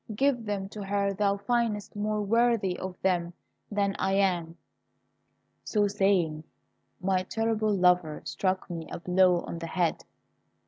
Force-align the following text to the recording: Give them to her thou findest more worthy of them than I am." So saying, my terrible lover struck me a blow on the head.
Give 0.15 0.45
them 0.47 0.67
to 0.69 0.83
her 0.83 1.13
thou 1.13 1.37
findest 1.37 1.95
more 1.95 2.23
worthy 2.23 2.75
of 2.75 2.99
them 3.03 3.33
than 3.69 3.95
I 3.99 4.13
am." 4.13 4.57
So 5.63 5.87
saying, 5.87 6.43
my 6.99 7.21
terrible 7.21 7.71
lover 7.71 8.23
struck 8.25 8.67
me 8.67 8.87
a 8.89 8.99
blow 8.99 9.41
on 9.41 9.59
the 9.59 9.67
head. 9.67 10.03